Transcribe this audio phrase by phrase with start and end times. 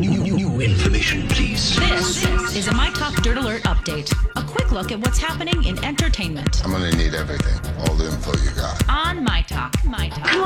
[0.00, 1.76] New, new, new information, please.
[1.76, 4.10] This is a My Talk Dirt Alert update.
[4.34, 7.60] A quick look at what's happening in entertainment I'm gonna need everything,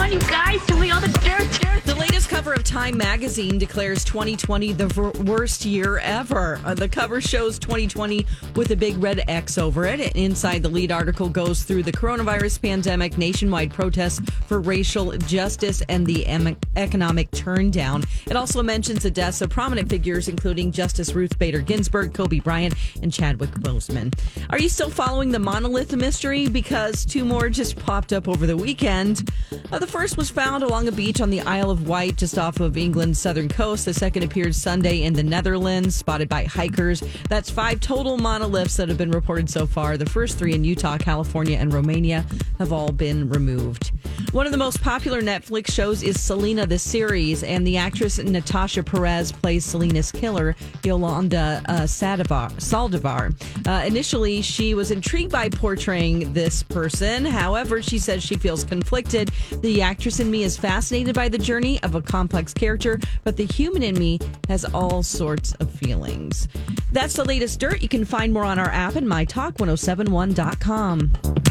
[0.04, 0.61] on, you guys,
[0.95, 1.82] all the dirt, dirt.
[1.85, 6.61] The latest cover of Time magazine declares 2020 the ver- worst year ever.
[6.64, 10.00] Uh, the cover shows 2020 with a big red X over it.
[10.14, 16.07] Inside the lead article goes through the coronavirus pandemic, nationwide protests for racial justice, and
[16.07, 18.05] the em- economic turndown.
[18.27, 22.75] It also mentions the deaths of prominent figures, including Justice Ruth Bader Ginsburg, Kobe Bryant,
[23.02, 24.13] and Chadwick Boseman.
[24.50, 26.49] Are you still following the monolith mystery?
[26.49, 29.30] Because two more just popped up over the weekend.
[29.72, 32.58] Uh, the first was found along a beach on the Isle of Wight, just off
[32.58, 33.84] of England's southern coast.
[33.84, 37.00] The second appeared Sunday in the Netherlands, spotted by hikers.
[37.28, 39.97] That's five total monoliths that have been reported so far.
[39.97, 42.27] The first three in Utah, California, and Romania
[42.58, 43.92] have all been removed.
[44.33, 48.83] One of the most popular Netflix shows is Selena, the series, and the actress Natasha
[48.83, 53.34] Perez plays Selena's killer, Yolanda uh, Saldivar.
[53.66, 57.25] Uh, initially, she was intrigued by portraying this person.
[57.25, 59.30] However, she says she feels conflicted.
[59.61, 63.47] The actress in me is fascinated by the journey of a complex character, but the
[63.47, 66.48] human in me has all sorts of feelings.
[66.92, 67.83] That's the latest dirt.
[67.83, 71.44] You can find more on our app and mytalk1071.com.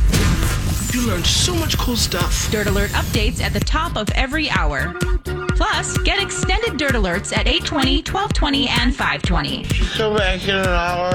[0.93, 2.51] You learned so much cool stuff.
[2.51, 4.93] Dirt Alert updates at the top of every hour.
[5.55, 9.63] Plus, get extended Dirt Alerts at 820, 1220, and 520.
[9.97, 11.09] Come back in an hour.